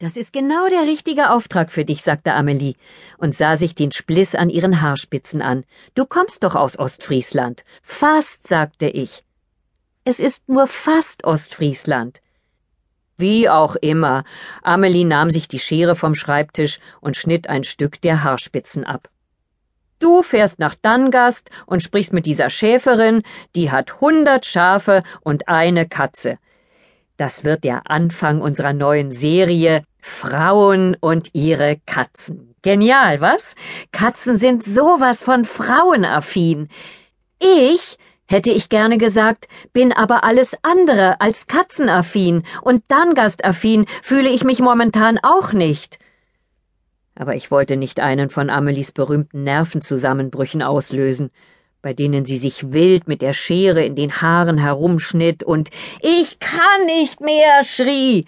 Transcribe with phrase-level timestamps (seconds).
[0.00, 2.74] Das ist genau der richtige Auftrag für dich, sagte Amelie
[3.16, 5.64] und sah sich den Spliss an ihren Haarspitzen an.
[5.94, 7.64] Du kommst doch aus Ostfriesland.
[7.80, 9.24] Fast, sagte ich.
[10.04, 12.20] Es ist nur fast Ostfriesland.
[13.16, 14.24] Wie auch immer,
[14.62, 19.08] Amelie nahm sich die Schere vom Schreibtisch und schnitt ein Stück der Haarspitzen ab.
[20.00, 23.22] Du fährst nach Dangast und sprichst mit dieser Schäferin,
[23.54, 26.38] die hat hundert Schafe und eine Katze.
[27.16, 32.54] Das wird der Anfang unserer neuen Serie Frauen und ihre Katzen.
[32.62, 33.54] Genial, was?
[33.92, 36.68] Katzen sind sowas von frauenaffin.
[37.38, 44.42] Ich, hätte ich gerne gesagt, bin aber alles andere als katzenaffin und Dangastaffin fühle ich
[44.42, 45.98] mich momentan auch nicht.
[47.14, 51.30] Aber ich wollte nicht einen von Amelies berühmten Nervenzusammenbrüchen auslösen
[51.84, 55.68] bei denen sie sich wild mit der Schere in den Haaren herumschnitt und
[56.00, 58.24] Ich kann nicht mehr schrie.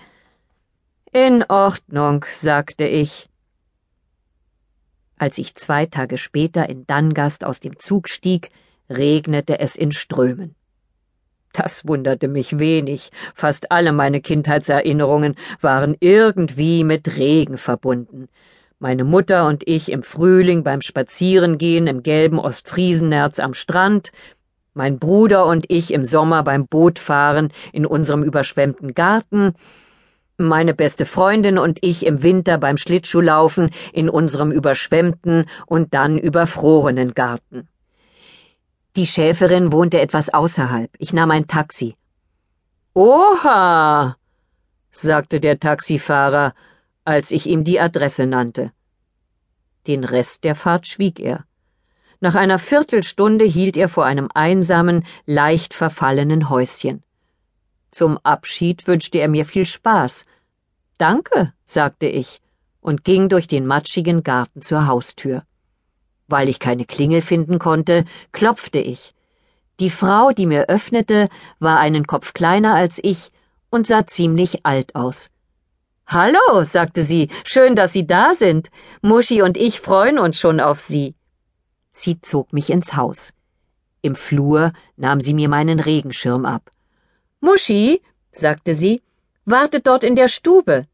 [1.10, 3.30] In Ordnung, sagte ich.
[5.16, 8.50] Als ich zwei Tage später in Dangast aus dem Zug stieg,
[8.90, 10.54] regnete es in Strömen.
[11.54, 18.28] Das wunderte mich wenig, fast alle meine Kindheitserinnerungen waren irgendwie mit Regen verbunden.
[18.78, 24.12] Meine Mutter und ich im Frühling beim Spazierengehen im gelben Ostfriesennerz am Strand,
[24.74, 29.54] mein Bruder und ich im Sommer beim Bootfahren in unserem überschwemmten Garten,
[30.36, 37.14] meine beste Freundin und ich im Winter beim Schlittschuhlaufen in unserem überschwemmten und dann überfrorenen
[37.14, 37.68] Garten.
[38.96, 40.90] Die Schäferin wohnte etwas außerhalb.
[40.98, 41.96] Ich nahm ein Taxi.
[42.92, 44.16] Oha,
[44.90, 46.52] sagte der Taxifahrer
[47.06, 48.72] als ich ihm die Adresse nannte.
[49.86, 51.44] Den Rest der Fahrt schwieg er.
[52.20, 57.02] Nach einer Viertelstunde hielt er vor einem einsamen, leicht verfallenen Häuschen.
[57.90, 60.26] Zum Abschied wünschte er mir viel Spaß.
[60.98, 62.40] Danke, sagte ich
[62.80, 65.42] und ging durch den matschigen Garten zur Haustür.
[66.28, 69.12] Weil ich keine Klingel finden konnte, klopfte ich.
[69.80, 71.28] Die Frau, die mir öffnete,
[71.58, 73.32] war einen Kopf kleiner als ich
[73.70, 75.30] und sah ziemlich alt aus.
[76.06, 78.70] Hallo, sagte sie, schön, dass Sie da sind.
[79.02, 81.16] Muschi und ich freuen uns schon auf Sie.
[81.90, 83.32] Sie zog mich ins Haus.
[84.02, 86.70] Im Flur nahm sie mir meinen Regenschirm ab.
[87.40, 89.02] Muschi, sagte sie,
[89.44, 90.86] wartet dort in der Stube.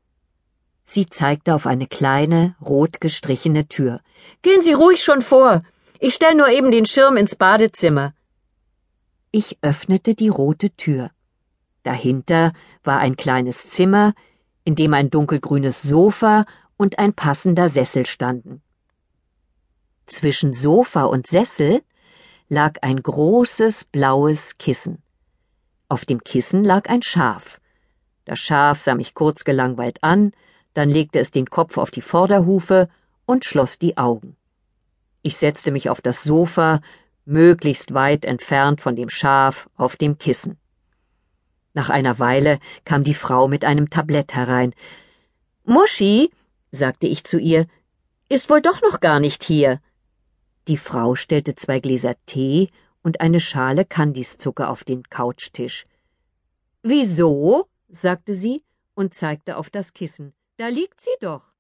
[0.87, 4.01] Sie zeigte auf eine kleine, rot gestrichene Tür.
[4.41, 5.63] Gehen Sie ruhig schon vor.
[5.99, 8.15] Ich stell nur eben den Schirm ins Badezimmer.
[9.31, 11.11] Ich öffnete die rote Tür.
[11.83, 12.53] Dahinter
[12.83, 14.15] war ein kleines Zimmer,
[14.65, 16.45] in dem ein dunkelgrünes Sofa
[16.77, 18.63] und ein passender Sessel standen.
[20.07, 21.83] Zwischen Sofa und Sessel
[22.49, 25.03] lag ein großes blaues Kissen.
[25.89, 27.61] Auf dem Kissen lag ein Schaf.
[28.25, 30.33] Das Schaf sah mich kurz gelangweilt an,
[30.75, 32.89] dann legte es den Kopf auf die Vorderhufe
[33.27, 34.37] und schloss die Augen.
[35.23, 36.81] Ich setzte mich auf das Sofa,
[37.25, 40.59] möglichst weit entfernt von dem Schaf auf dem Kissen.
[41.75, 44.75] Nach einer Weile kam die Frau mit einem Tablett herein.
[45.65, 46.31] Muschi,
[46.71, 47.67] sagte ich zu ihr,
[48.29, 49.81] ist wohl doch noch gar nicht hier.
[50.69, 52.71] Die Frau stellte zwei Gläser Tee
[53.03, 55.85] und eine Schale Kandiszucker auf den Couchtisch.
[56.83, 57.69] Wieso?
[57.89, 58.63] sagte sie
[58.95, 60.35] und zeigte auf das Kissen.
[60.57, 61.52] Da liegt sie doch.